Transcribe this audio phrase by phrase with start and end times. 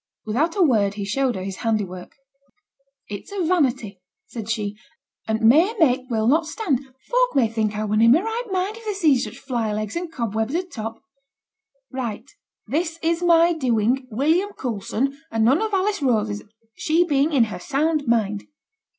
[0.25, 2.15] Without a word he showed her his handiwork.
[3.07, 4.75] 'It's a vanity,' said she,
[5.27, 6.79] 'and 't may make t' will not stand.
[6.81, 9.71] Folk may think I were na in my right mind, if they see such fly
[9.71, 10.95] legs and cob webs a top.
[11.91, 12.31] Write,
[12.65, 16.41] "This is my doing, William Coulson, and none of Alice Rose's,
[16.73, 18.47] she being in her sound mind."'